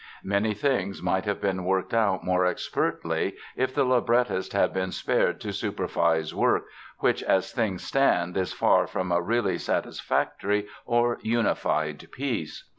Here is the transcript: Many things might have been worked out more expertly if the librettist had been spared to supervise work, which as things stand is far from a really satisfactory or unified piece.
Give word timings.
Many 0.23 0.55
things 0.55 0.99
might 1.03 1.25
have 1.25 1.39
been 1.39 1.63
worked 1.63 1.93
out 1.93 2.23
more 2.23 2.43
expertly 2.43 3.35
if 3.55 3.71
the 3.75 3.83
librettist 3.83 4.51
had 4.51 4.73
been 4.73 4.91
spared 4.91 5.39
to 5.41 5.53
supervise 5.53 6.33
work, 6.33 6.65
which 7.01 7.21
as 7.21 7.51
things 7.51 7.83
stand 7.83 8.35
is 8.35 8.51
far 8.51 8.87
from 8.87 9.11
a 9.11 9.21
really 9.21 9.59
satisfactory 9.59 10.65
or 10.87 11.19
unified 11.21 12.07
piece. 12.11 12.67